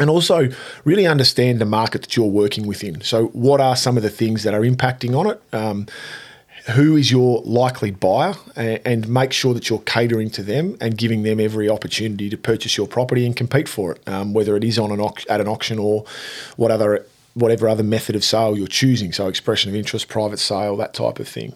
and 0.00 0.10
also 0.10 0.48
really 0.84 1.06
understand 1.06 1.60
the 1.60 1.64
market 1.64 2.02
that 2.02 2.16
you're 2.16 2.26
working 2.26 2.66
within. 2.66 3.00
So, 3.00 3.26
what 3.28 3.60
are 3.60 3.76
some 3.76 3.96
of 3.96 4.02
the 4.02 4.10
things 4.10 4.44
that 4.44 4.54
are 4.54 4.60
impacting 4.60 5.16
on 5.16 5.26
it? 5.28 5.42
Um, 5.52 5.86
who 6.70 6.96
is 6.96 7.10
your 7.10 7.40
likely 7.44 7.90
buyer 7.90 8.34
and 8.56 9.08
make 9.08 9.32
sure 9.32 9.54
that 9.54 9.70
you're 9.70 9.78
catering 9.80 10.30
to 10.30 10.42
them 10.42 10.76
and 10.80 10.98
giving 10.98 11.22
them 11.22 11.40
every 11.40 11.68
opportunity 11.68 12.28
to 12.28 12.36
purchase 12.36 12.76
your 12.76 12.86
property 12.86 13.24
and 13.24 13.36
compete 13.36 13.68
for 13.68 13.92
it, 13.92 14.08
um, 14.08 14.34
whether 14.34 14.56
it 14.56 14.64
is 14.64 14.78
on 14.78 14.90
an 14.90 15.00
au- 15.00 15.14
at 15.28 15.40
an 15.40 15.48
auction 15.48 15.78
or 15.78 16.04
what 16.56 16.70
other 16.70 17.06
whatever 17.38 17.68
other 17.68 17.82
method 17.82 18.16
of 18.16 18.24
sale 18.24 18.56
you're 18.56 18.66
choosing. 18.66 19.12
So, 19.12 19.28
expression 19.28 19.70
of 19.70 19.76
interest, 19.76 20.08
private 20.08 20.38
sale, 20.38 20.76
that 20.76 20.94
type 20.94 21.18
of 21.18 21.28
thing. 21.28 21.54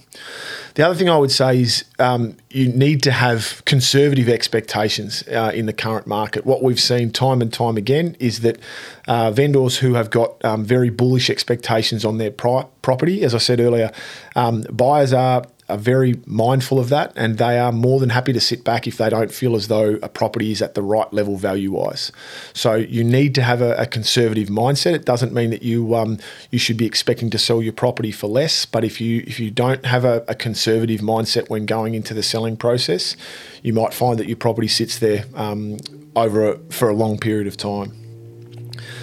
The 0.74 0.86
other 0.86 0.94
thing 0.94 1.10
I 1.10 1.18
would 1.18 1.30
say 1.30 1.60
is 1.60 1.84
um, 1.98 2.36
you 2.50 2.68
need 2.68 3.02
to 3.02 3.12
have 3.12 3.62
conservative 3.64 4.28
expectations 4.28 5.22
uh, 5.28 5.52
in 5.54 5.66
the 5.66 5.72
current 5.72 6.06
market. 6.06 6.46
What 6.46 6.62
we've 6.62 6.80
seen 6.80 7.10
time 7.10 7.42
and 7.42 7.52
time 7.52 7.76
again 7.76 8.16
is 8.18 8.40
that 8.40 8.58
uh, 9.06 9.30
vendors 9.30 9.78
who 9.78 9.94
have 9.94 10.10
got 10.10 10.42
um, 10.44 10.64
very 10.64 10.90
bullish 10.90 11.28
expectations 11.28 12.04
on 12.04 12.18
their 12.18 12.30
pri- 12.30 12.66
property, 12.80 13.22
as 13.22 13.34
I 13.34 13.38
said 13.38 13.60
earlier, 13.60 13.90
um, 14.36 14.62
buyers 14.70 15.12
are 15.12 15.44
are 15.72 15.78
very 15.78 16.14
mindful 16.26 16.78
of 16.78 16.88
that 16.90 17.12
and 17.16 17.38
they 17.38 17.58
are 17.58 17.72
more 17.72 17.98
than 17.98 18.10
happy 18.10 18.32
to 18.32 18.40
sit 18.40 18.62
back 18.62 18.86
if 18.86 18.98
they 18.98 19.08
don't 19.08 19.32
feel 19.32 19.54
as 19.56 19.68
though 19.68 19.98
a 20.02 20.08
property 20.08 20.52
is 20.52 20.60
at 20.60 20.74
the 20.74 20.82
right 20.82 21.10
level 21.12 21.36
value 21.36 21.72
wise. 21.72 22.12
So 22.52 22.74
you 22.74 23.02
need 23.02 23.34
to 23.36 23.42
have 23.42 23.62
a, 23.62 23.74
a 23.76 23.86
conservative 23.86 24.48
mindset. 24.48 24.94
It 24.94 25.04
doesn't 25.04 25.32
mean 25.32 25.50
that 25.50 25.62
you 25.62 25.94
um, 25.94 26.18
you 26.50 26.58
should 26.58 26.76
be 26.76 26.86
expecting 26.86 27.30
to 27.30 27.38
sell 27.38 27.62
your 27.62 27.72
property 27.72 28.12
for 28.12 28.26
less, 28.26 28.66
but 28.66 28.84
if 28.84 29.00
you 29.00 29.24
if 29.26 29.40
you 29.40 29.50
don't 29.50 29.84
have 29.86 30.04
a, 30.04 30.24
a 30.28 30.34
conservative 30.34 31.00
mindset 31.00 31.48
when 31.48 31.66
going 31.66 31.94
into 31.94 32.12
the 32.12 32.22
selling 32.22 32.56
process, 32.56 33.16
you 33.62 33.72
might 33.72 33.94
find 33.94 34.18
that 34.18 34.26
your 34.26 34.36
property 34.36 34.68
sits 34.68 34.98
there 34.98 35.24
um, 35.34 35.78
over 36.14 36.52
a, 36.52 36.58
for 36.70 36.88
a 36.90 36.94
long 36.94 37.18
period 37.18 37.46
of 37.46 37.56
time. 37.56 38.01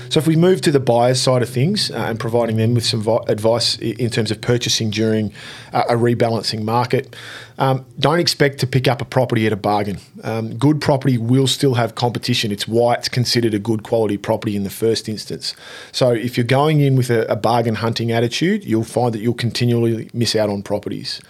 So 0.09 0.19
if 0.19 0.25
we 0.25 0.35
move 0.35 0.61
to 0.61 0.71
the 0.71 0.79
buyer's 0.79 1.21
side 1.21 1.41
of 1.41 1.49
things 1.49 1.91
uh, 1.91 1.95
and 1.95 2.19
providing 2.19 2.57
them 2.57 2.73
with 2.73 2.83
some 2.85 3.01
vi- 3.01 3.23
advice 3.27 3.77
in 3.77 4.09
terms 4.09 4.31
of 4.31 4.41
purchasing 4.41 4.89
during 4.89 5.31
uh, 5.71 5.83
a 5.89 5.93
rebalancing 5.93 6.63
market, 6.63 7.15
um, 7.59 7.85
don't 7.99 8.19
expect 8.19 8.59
to 8.59 8.67
pick 8.67 8.87
up 8.87 9.01
a 9.01 9.05
property 9.05 9.45
at 9.45 9.53
a 9.53 9.57
bargain. 9.57 9.99
Um, 10.23 10.57
good 10.57 10.81
property 10.81 11.17
will 11.17 11.47
still 11.47 11.75
have 11.75 11.93
competition. 11.93 12.51
It's 12.51 12.67
why 12.67 12.95
it's 12.95 13.09
considered 13.09 13.53
a 13.53 13.59
good 13.59 13.83
quality 13.83 14.17
property 14.17 14.55
in 14.55 14.63
the 14.63 14.69
first 14.71 15.07
instance. 15.07 15.55
So 15.91 16.11
if 16.11 16.37
you're 16.37 16.45
going 16.45 16.81
in 16.81 16.95
with 16.95 17.09
a, 17.11 17.25
a 17.31 17.35
bargain 17.35 17.75
hunting 17.75 18.11
attitude, 18.11 18.65
you'll 18.65 18.83
find 18.83 19.13
that 19.13 19.19
you'll 19.19 19.33
continually 19.35 20.09
miss 20.13 20.35
out 20.35 20.49
on 20.49 20.63
properties. 20.63 21.21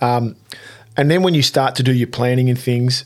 Um, 0.00 0.36
and 0.96 1.10
then 1.10 1.22
when 1.22 1.34
you 1.34 1.42
start 1.42 1.74
to 1.76 1.82
do 1.82 1.92
your 1.92 2.08
planning 2.08 2.48
and 2.48 2.58
things, 2.58 3.04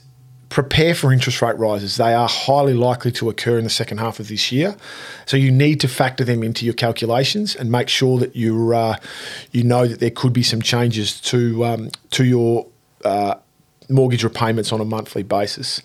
prepare 0.50 0.94
for 0.94 1.12
interest 1.12 1.40
rate 1.40 1.56
rises. 1.56 1.96
They 1.96 2.12
are 2.12 2.28
highly 2.28 2.74
likely 2.74 3.12
to 3.12 3.30
occur 3.30 3.56
in 3.56 3.64
the 3.64 3.70
second 3.70 3.98
half 3.98 4.20
of 4.20 4.28
this 4.28 4.52
year. 4.52 4.76
So 5.24 5.36
you 5.36 5.50
need 5.50 5.80
to 5.80 5.88
factor 5.88 6.24
them 6.24 6.42
into 6.42 6.64
your 6.66 6.74
calculations 6.74 7.56
and 7.56 7.70
make 7.70 7.88
sure 7.88 8.18
that 8.18 8.36
you 8.36 8.74
uh, 8.74 8.96
you 9.52 9.62
know 9.62 9.86
that 9.86 10.00
there 10.00 10.10
could 10.10 10.34
be 10.34 10.42
some 10.42 10.60
changes 10.60 11.20
to 11.22 11.64
um, 11.64 11.90
to 12.10 12.24
your 12.24 12.66
uh, 13.04 13.36
mortgage 13.88 14.24
repayments 14.24 14.72
on 14.72 14.80
a 14.80 14.84
monthly 14.84 15.22
basis. 15.22 15.80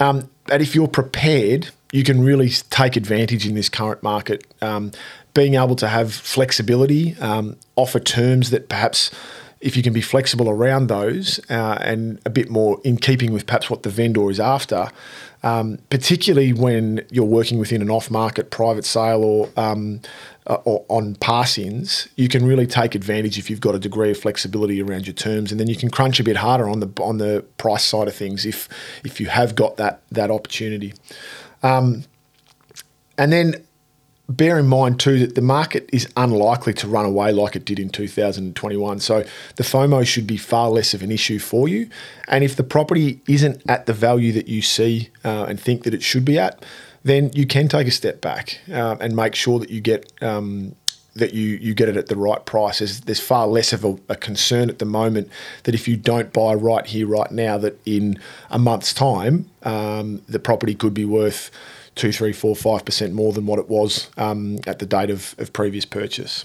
Um, 0.00 0.28
but 0.46 0.60
if 0.60 0.74
you're 0.74 0.88
prepared, 0.88 1.70
you 1.92 2.02
can 2.02 2.22
really 2.22 2.50
take 2.50 2.96
advantage 2.96 3.46
in 3.46 3.54
this 3.54 3.68
current 3.68 4.02
market. 4.02 4.44
Um, 4.60 4.90
being 5.34 5.54
able 5.54 5.76
to 5.76 5.88
have 5.88 6.12
flexibility, 6.12 7.16
um, 7.20 7.56
offer 7.76 8.00
terms 8.00 8.50
that 8.50 8.68
perhaps 8.68 9.10
if 9.64 9.78
you 9.78 9.82
can 9.82 9.94
be 9.94 10.02
flexible 10.02 10.50
around 10.50 10.88
those 10.88 11.40
uh, 11.48 11.78
and 11.80 12.20
a 12.26 12.30
bit 12.30 12.50
more 12.50 12.78
in 12.84 12.98
keeping 12.98 13.32
with 13.32 13.46
perhaps 13.46 13.70
what 13.70 13.82
the 13.82 13.88
vendor 13.88 14.30
is 14.30 14.38
after, 14.38 14.90
um, 15.42 15.78
particularly 15.88 16.52
when 16.52 17.02
you're 17.10 17.24
working 17.24 17.58
within 17.58 17.80
an 17.80 17.88
off-market 17.88 18.50
private 18.50 18.84
sale 18.84 19.24
or, 19.24 19.48
um, 19.56 20.02
uh, 20.46 20.58
or 20.66 20.84
on 20.88 21.14
pass-ins, 21.14 22.06
you 22.16 22.28
can 22.28 22.44
really 22.44 22.66
take 22.66 22.94
advantage 22.94 23.38
if 23.38 23.48
you've 23.48 23.62
got 23.62 23.74
a 23.74 23.78
degree 23.78 24.10
of 24.10 24.18
flexibility 24.18 24.82
around 24.82 25.06
your 25.06 25.14
terms, 25.14 25.50
and 25.50 25.58
then 25.58 25.66
you 25.66 25.76
can 25.76 25.88
crunch 25.88 26.20
a 26.20 26.24
bit 26.24 26.36
harder 26.36 26.68
on 26.68 26.80
the 26.80 27.02
on 27.02 27.16
the 27.16 27.42
price 27.56 27.84
side 27.84 28.06
of 28.06 28.14
things 28.14 28.44
if 28.44 28.68
if 29.02 29.18
you 29.18 29.28
have 29.28 29.54
got 29.54 29.78
that 29.78 30.02
that 30.10 30.30
opportunity. 30.30 30.92
Um, 31.62 32.04
and 33.16 33.32
then 33.32 33.64
bear 34.28 34.58
in 34.58 34.66
mind 34.66 34.98
too 34.98 35.18
that 35.18 35.34
the 35.34 35.42
market 35.42 35.88
is 35.92 36.08
unlikely 36.16 36.72
to 36.72 36.88
run 36.88 37.04
away 37.04 37.32
like 37.32 37.54
it 37.54 37.64
did 37.64 37.78
in 37.78 37.90
2021. 37.90 39.00
So 39.00 39.24
the 39.56 39.62
FOMO 39.62 40.06
should 40.06 40.26
be 40.26 40.36
far 40.36 40.70
less 40.70 40.94
of 40.94 41.02
an 41.02 41.10
issue 41.10 41.38
for 41.38 41.68
you. 41.68 41.88
And 42.28 42.42
if 42.42 42.56
the 42.56 42.64
property 42.64 43.20
isn't 43.28 43.62
at 43.68 43.86
the 43.86 43.92
value 43.92 44.32
that 44.32 44.48
you 44.48 44.62
see 44.62 45.10
uh, 45.24 45.44
and 45.44 45.60
think 45.60 45.84
that 45.84 45.92
it 45.92 46.02
should 46.02 46.24
be 46.24 46.38
at, 46.38 46.64
then 47.02 47.30
you 47.34 47.46
can 47.46 47.68
take 47.68 47.86
a 47.86 47.90
step 47.90 48.22
back 48.22 48.60
uh, 48.72 48.96
and 48.98 49.14
make 49.14 49.34
sure 49.34 49.58
that 49.58 49.70
you 49.70 49.80
get. 49.80 50.12
Um, 50.22 50.74
that 51.16 51.32
you, 51.32 51.50
you 51.50 51.74
get 51.74 51.88
it 51.88 51.96
at 51.96 52.08
the 52.08 52.16
right 52.16 52.44
price. 52.44 52.80
There's, 52.80 53.02
there's 53.02 53.20
far 53.20 53.46
less 53.46 53.72
of 53.72 53.84
a, 53.84 53.96
a, 54.08 54.16
concern 54.16 54.68
at 54.68 54.80
the 54.80 54.84
moment 54.84 55.28
that 55.62 55.72
if 55.72 55.86
you 55.86 55.96
don't 55.96 56.32
buy 56.32 56.54
right 56.54 56.84
here, 56.84 57.06
right 57.06 57.30
now, 57.30 57.56
that 57.58 57.80
in 57.86 58.18
a 58.50 58.58
month's 58.58 58.92
time, 58.92 59.48
um, 59.62 60.22
the 60.28 60.40
property 60.40 60.74
could 60.74 60.92
be 60.92 61.04
worth 61.04 61.52
two, 61.94 62.12
three, 62.12 62.32
four, 62.32 62.56
five 62.56 62.84
percent 62.84 63.12
more 63.12 63.32
than 63.32 63.46
what 63.46 63.58
it 63.58 63.68
was 63.68 64.10
um, 64.16 64.58
at 64.66 64.78
the 64.78 64.86
date 64.86 65.10
of, 65.10 65.34
of 65.38 65.52
previous 65.52 65.84
purchase. 65.84 66.44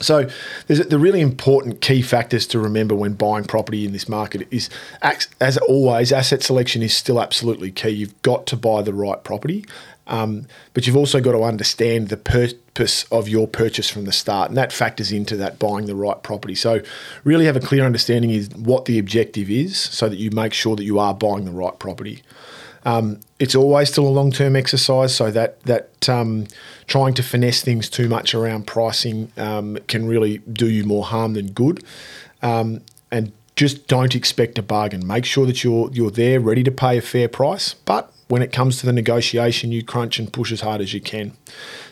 So, 0.00 0.28
there's 0.66 0.84
the 0.86 0.98
really 0.98 1.20
important 1.20 1.80
key 1.80 2.02
factors 2.02 2.46
to 2.48 2.58
remember 2.58 2.94
when 2.94 3.12
buying 3.12 3.44
property 3.44 3.84
in 3.84 3.92
this 3.92 4.08
market 4.08 4.48
is, 4.50 4.70
as 5.02 5.58
always, 5.58 6.12
asset 6.12 6.42
selection 6.42 6.82
is 6.82 6.96
still 6.96 7.20
absolutely 7.20 7.70
key. 7.70 7.90
You've 7.90 8.22
got 8.22 8.46
to 8.48 8.56
buy 8.56 8.82
the 8.82 8.94
right 8.94 9.22
property, 9.22 9.66
um, 10.06 10.46
but 10.72 10.86
you've 10.86 10.96
also 10.96 11.20
got 11.20 11.32
to 11.32 11.42
understand 11.42 12.08
the 12.08 12.16
purpose 12.16 13.04
of 13.12 13.28
your 13.28 13.46
purchase 13.46 13.90
from 13.90 14.06
the 14.06 14.12
start, 14.12 14.48
and 14.48 14.56
that 14.56 14.72
factors 14.72 15.12
into 15.12 15.36
that 15.36 15.58
buying 15.58 15.84
the 15.84 15.94
right 15.94 16.20
property. 16.22 16.54
So, 16.54 16.80
really 17.22 17.44
have 17.44 17.56
a 17.56 17.60
clear 17.60 17.84
understanding 17.84 18.30
is 18.30 18.48
what 18.56 18.86
the 18.86 18.98
objective 18.98 19.50
is, 19.50 19.78
so 19.78 20.08
that 20.08 20.16
you 20.16 20.30
make 20.30 20.54
sure 20.54 20.74
that 20.74 20.84
you 20.84 20.98
are 20.98 21.14
buying 21.14 21.44
the 21.44 21.52
right 21.52 21.78
property. 21.78 22.22
Um, 22.84 23.20
it's 23.38 23.54
always 23.54 23.90
still 23.90 24.06
a 24.06 24.10
long 24.10 24.32
term 24.32 24.56
exercise, 24.56 25.14
so 25.14 25.30
that 25.30 25.62
that 25.62 26.08
um, 26.08 26.46
trying 26.86 27.14
to 27.14 27.22
finesse 27.22 27.62
things 27.62 27.88
too 27.88 28.08
much 28.08 28.34
around 28.34 28.66
pricing 28.66 29.32
um, 29.36 29.78
can 29.88 30.06
really 30.06 30.38
do 30.38 30.68
you 30.68 30.84
more 30.84 31.04
harm 31.04 31.34
than 31.34 31.52
good. 31.52 31.84
Um, 32.42 32.80
and 33.10 33.32
just 33.54 33.86
don't 33.86 34.14
expect 34.14 34.58
a 34.58 34.62
bargain. 34.62 35.06
Make 35.06 35.24
sure 35.24 35.46
that 35.46 35.62
you're 35.62 35.90
you're 35.92 36.10
there, 36.10 36.40
ready 36.40 36.62
to 36.64 36.70
pay 36.70 36.98
a 36.98 37.02
fair 37.02 37.28
price, 37.28 37.74
but 37.74 38.12
when 38.28 38.40
it 38.40 38.50
comes 38.50 38.78
to 38.78 38.86
the 38.86 38.94
negotiation, 38.94 39.72
you 39.72 39.84
crunch 39.84 40.18
and 40.18 40.32
push 40.32 40.52
as 40.52 40.62
hard 40.62 40.80
as 40.80 40.94
you 40.94 41.02
can. 41.02 41.36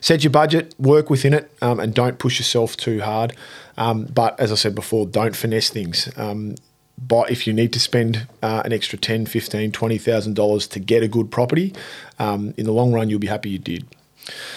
Set 0.01 0.25
your 0.25 0.31
budget, 0.31 0.75
work 0.79 1.11
within 1.11 1.35
it, 1.35 1.53
um, 1.61 1.79
and 1.79 1.93
don't 1.93 2.19
push 2.19 2.39
yourself 2.39 2.79
too 2.79 3.01
hard. 3.01 3.37
Um, 3.77 4.05
but 4.05 4.41
as 4.41 4.51
I 4.51 4.55
said 4.55 4.75
before, 4.75 5.07
don't 5.07 5.37
finesse 5.37 5.69
things. 5.69 6.09
Um, 6.17 6.55
but 7.01 7.31
if 7.31 7.47
you 7.47 7.53
need 7.53 7.73
to 7.73 7.81
spend 7.81 8.27
uh, 8.43 8.63
an 8.65 8.73
extra 8.73 8.99
10 8.99 9.27
15 9.27 9.73
$20000 9.73 10.71
to 10.71 10.81
get 10.81 11.03
a 11.03 11.09
good 11.09 11.31
property 11.31 11.75
um, 12.19 12.55
in 12.57 12.65
the 12.65 12.73
long 12.73 12.93
run 12.93 13.09
you'll 13.09 13.19
be 13.19 13.27
happy 13.27 13.51
you 13.51 13.59
did 13.59 13.87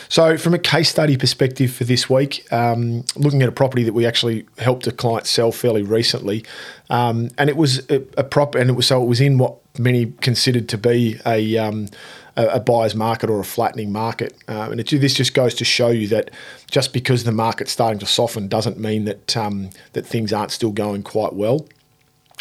so 0.09 0.37
from 0.37 0.53
a 0.53 0.59
case 0.59 0.89
study 0.89 1.17
perspective 1.17 1.71
for 1.71 1.83
this 1.85 2.09
week 2.09 2.45
um, 2.51 3.03
looking 3.15 3.41
at 3.41 3.49
a 3.49 3.53
property 3.53 3.83
that 3.83 3.93
we 3.93 4.05
actually 4.05 4.45
helped 4.59 4.85
a 4.87 4.91
client 4.91 5.25
sell 5.25 5.51
fairly 5.51 5.83
recently 5.83 6.43
um, 6.89 7.29
and 7.37 7.49
it 7.49 7.57
was 7.57 7.89
a, 7.89 8.03
a, 8.17 8.23
prop 8.23 8.55
and 8.55 8.69
it 8.69 8.73
was 8.73 8.87
so 8.87 9.01
it 9.01 9.07
was 9.07 9.21
in 9.21 9.37
what 9.37 9.57
many 9.79 10.07
considered 10.21 10.69
to 10.69 10.77
be 10.77 11.19
a 11.25 11.57
um, 11.57 11.87
a, 12.35 12.59
buyer's 12.59 12.95
market 12.95 13.29
or 13.29 13.39
a 13.39 13.45
flattening 13.45 13.91
market. 13.91 14.35
Uh, 14.47 14.69
and 14.71 14.79
it, 14.79 14.89
this 14.89 15.13
just 15.13 15.33
goes 15.33 15.53
to 15.55 15.65
show 15.65 15.89
you 15.89 16.07
that 16.07 16.31
just 16.69 16.93
because 16.93 17.23
the 17.23 17.31
market's 17.31 17.71
starting 17.71 17.99
to 17.99 18.05
soften 18.05 18.47
doesn't 18.47 18.79
mean 18.79 19.05
that 19.05 19.37
um, 19.37 19.69
that 19.93 20.05
things 20.05 20.33
aren't 20.33 20.51
still 20.51 20.71
going 20.71 21.03
quite 21.03 21.33
well. 21.33 21.65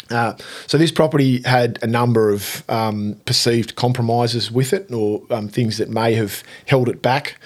Uh, 0.09 0.33
so 0.67 0.77
this 0.77 0.91
property 0.91 1.41
had 1.43 1.79
a 1.81 1.87
number 1.87 2.29
of 2.29 2.63
um, 2.69 3.15
perceived 3.25 3.75
compromises 3.75 4.51
with 4.51 4.73
it, 4.73 4.91
or 4.91 5.23
um, 5.29 5.47
things 5.47 5.77
that 5.77 5.89
may 5.89 6.13
have 6.13 6.43
held 6.67 6.89
it 6.89 7.01
back. 7.01 7.37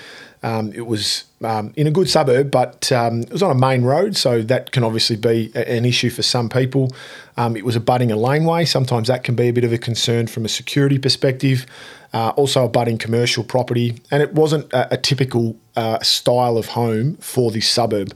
Um, 0.43 0.71
it 0.73 0.85
was 0.85 1.25
um, 1.43 1.73
in 1.75 1.87
a 1.87 1.91
good 1.91 2.09
suburb, 2.09 2.51
but 2.51 2.91
um, 2.91 3.21
it 3.21 3.31
was 3.31 3.43
on 3.43 3.51
a 3.51 3.59
main 3.59 3.83
road, 3.83 4.15
so 4.15 4.41
that 4.43 4.71
can 4.71 4.83
obviously 4.83 5.15
be 5.15 5.51
a, 5.55 5.77
an 5.77 5.85
issue 5.85 6.09
for 6.09 6.21
some 6.23 6.47
people. 6.47 6.91
Um, 7.37 7.55
it 7.55 7.65
was 7.65 7.75
abutting 7.75 8.11
a 8.11 8.15
laneway. 8.15 8.65
Sometimes 8.65 9.07
that 9.07 9.23
can 9.23 9.35
be 9.35 9.47
a 9.47 9.53
bit 9.53 9.63
of 9.63 9.73
a 9.73 9.77
concern 9.77 10.27
from 10.27 10.45
a 10.45 10.49
security 10.49 10.99
perspective. 10.99 11.65
Uh, 12.13 12.29
also, 12.37 12.65
a 12.65 12.69
budding 12.69 12.97
commercial 12.97 13.43
property, 13.43 13.99
and 14.11 14.23
it 14.23 14.33
wasn't 14.33 14.71
a, 14.73 14.93
a 14.93 14.97
typical 14.97 15.57
uh, 15.75 15.99
style 16.01 16.57
of 16.57 16.67
home 16.67 17.15
for 17.17 17.51
this 17.51 17.69
suburb. 17.69 18.13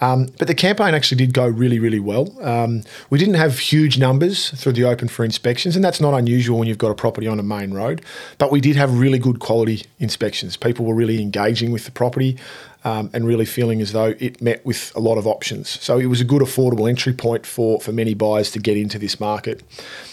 Um, 0.00 0.28
but 0.38 0.46
the 0.46 0.54
campaign 0.54 0.94
actually 0.94 1.18
did 1.18 1.34
go 1.34 1.46
really, 1.46 1.78
really 1.78 2.00
well. 2.00 2.32
Um, 2.42 2.82
we 3.10 3.18
didn't 3.18 3.34
have 3.34 3.58
huge 3.58 3.98
numbers 3.98 4.50
through 4.50 4.74
the 4.74 4.84
open 4.84 5.08
for 5.08 5.24
inspections, 5.24 5.74
and 5.74 5.84
that's 5.84 6.00
not 6.00 6.14
unusual 6.14 6.58
when 6.58 6.68
you've 6.68 6.78
got 6.78 6.90
a 6.90 6.94
property 6.94 7.26
on 7.26 7.40
a 7.40 7.42
main 7.42 7.72
road. 7.72 8.02
But 8.38 8.52
we 8.52 8.60
did 8.60 8.76
have 8.76 8.98
really 8.98 9.18
good 9.18 9.40
quality 9.40 9.86
inspections. 9.98 10.56
People 10.56 10.84
were 10.84 10.94
really 10.94 11.20
engaging 11.20 11.72
with 11.72 11.84
the 11.84 11.90
property 11.90 12.38
um, 12.84 13.10
and 13.12 13.26
really 13.26 13.44
feeling 13.44 13.80
as 13.80 13.92
though 13.92 14.14
it 14.18 14.40
met 14.40 14.64
with 14.64 14.92
a 14.94 15.00
lot 15.00 15.18
of 15.18 15.26
options. 15.26 15.68
So 15.68 15.98
it 15.98 16.06
was 16.06 16.20
a 16.20 16.24
good, 16.24 16.42
affordable 16.42 16.88
entry 16.88 17.12
point 17.12 17.44
for, 17.44 17.80
for 17.80 17.92
many 17.92 18.14
buyers 18.14 18.50
to 18.52 18.60
get 18.60 18.76
into 18.76 18.98
this 18.98 19.18
market. 19.18 19.62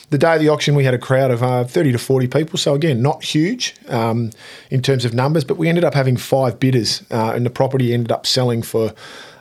The 0.10 0.18
day 0.18 0.36
of 0.36 0.42
the 0.42 0.50
auction, 0.50 0.76
we 0.76 0.84
had 0.84 0.94
a 0.94 1.00
crowd 1.00 1.32
of 1.32 1.44
uh, 1.44 1.64
30 1.64 1.92
to 1.94 1.98
40 1.98 2.28
people. 2.28 2.58
So, 2.58 2.76
again, 2.76 3.02
not 3.02 3.24
huge 3.24 3.76
um, 3.90 4.32
in 4.70 4.82
terms 4.82 5.04
of 5.04 5.14
numbers, 5.14 5.44
but 5.44 5.58
we 5.58 5.68
ended 5.68 5.84
up 5.84 5.94
having 5.94 6.16
five 6.18 6.60
bidders, 6.60 7.04
uh, 7.12 7.34
and 7.36 7.46
the 7.46 7.50
property 7.50 7.94
ended 7.94 8.12
up 8.12 8.26
selling 8.26 8.62
for 8.62 8.94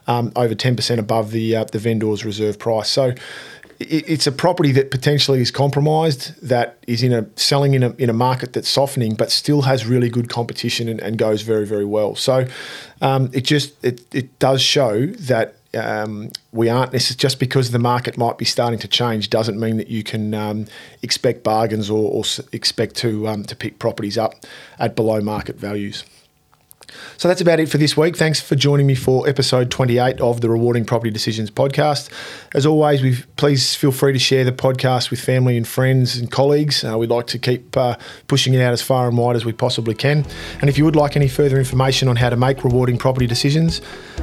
um, 0.07 0.33
over 0.37 0.55
10% 0.55 0.99
above 0.99 1.31
the, 1.31 1.57
uh, 1.57 1.65
the 1.65 1.79
vendor's 1.79 2.25
reserve 2.25 2.59
price. 2.59 2.91
So, 2.91 3.15
it's 3.81 4.27
a 4.27 4.33
property 4.33 4.73
that 4.73 4.91
potentially 4.91 5.41
is 5.41 5.51
compromised, 5.51 6.41
that 6.43 6.79
is 6.87 7.03
in 7.03 7.13
a 7.13 7.27
selling 7.37 7.75
in 7.75 7.83
a, 7.83 7.91
in 7.95 8.09
a 8.09 8.13
market 8.13 8.53
that's 8.53 8.69
softening, 8.69 9.15
but 9.15 9.31
still 9.31 9.63
has 9.63 9.87
really 9.87 10.09
good 10.09 10.29
competition 10.29 10.89
and, 10.89 11.01
and 11.01 11.19
goes 11.19 11.43
very 11.43 11.67
very 11.67 11.85
well. 11.85 12.15
So 12.15 12.47
um, 13.01 13.31
it 13.33 13.43
just 13.43 13.85
it, 13.85 14.03
it 14.15 14.39
does 14.39 14.63
show 14.63 15.07
that 15.07 15.57
um, 15.75 16.31
we 16.53 16.69
aren't 16.69 16.93
necessarily 16.93 17.19
just 17.19 17.41
because 17.41 17.73
the 17.73 17.79
market 17.79 18.17
might 18.17 18.39
be 18.39 18.45
starting 18.45 18.79
to 18.79 18.89
change 18.89 19.29
doesn't 19.29 19.59
mean 19.59 19.77
that 19.79 19.89
you 19.89 20.05
can 20.05 20.35
um, 20.35 20.67
expect 21.03 21.43
bargains 21.43 21.91
or, 21.91 22.11
or 22.11 22.25
expect 22.53 22.95
to 22.97 23.27
um, 23.29 23.45
to 23.45 23.57
pick 23.57 23.79
properties 23.79 24.17
up 24.17 24.35
at 24.79 24.95
below 24.95 25.21
market 25.21 25.57
values. 25.57 26.05
So 27.17 27.29
that's 27.29 27.41
about 27.41 27.61
it 27.61 27.69
for 27.69 27.79
this 27.79 27.97
week. 27.97 28.17
Thanks 28.17 28.41
for 28.41 28.57
joining 28.57 28.87
me 28.87 28.95
for 28.95 29.29
episode 29.29 29.71
28 29.71 30.21
of 30.21 30.41
the 30.41 30.51
Rewarding 30.51 30.85
Property 30.85 31.11
Decisions 31.11 31.51
podcast. 31.51 32.11
As 32.55 32.67
always, 32.67 33.03
we 33.03 33.17
please 33.37 33.75
feel 33.75 33.93
free 33.93 34.13
to 34.13 34.19
share 34.19 34.45
the 34.45 34.53
podcast 34.53 35.11
with 35.11 35.21
family 35.21 35.57
and 35.57 35.67
friends 35.67 36.17
and 36.17 36.31
colleagues. 36.31 36.85
Uh, 36.85 36.99
we'd 36.99 37.11
like 37.11 37.27
to 37.29 37.39
keep 37.39 37.77
uh, 37.77 37.97
pushing 38.29 38.55
it 38.55 38.61
out 38.61 38.73
as 38.73 38.83
far 38.83 39.09
and 39.09 39.17
wide 39.17 39.37
as 39.37 39.45
we 39.45 39.53
possibly 39.53 39.95
can. 39.95 40.25
And 40.61 40.69
if 40.69 40.79
you 40.79 40.85
would 40.85 40.97
like 40.97 41.17
any 41.17 41.29
further 41.29 41.59
information 41.59 42.09
on 42.09 42.17
how 42.17 42.31
to 42.31 42.37
make 42.37 42.65
rewarding 42.65 42.99
property 42.99 43.27
decisions, 43.27 43.81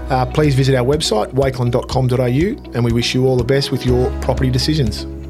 uh, 0.09 0.25
please 0.25 0.55
visit 0.55 0.75
our 0.75 0.85
website, 0.85 1.33
wakelin.com.au, 1.33 2.71
and 2.73 2.85
we 2.85 2.91
wish 2.91 3.13
you 3.13 3.25
all 3.25 3.37
the 3.37 3.43
best 3.43 3.71
with 3.71 3.85
your 3.85 4.11
property 4.21 4.49
decisions. 4.49 5.20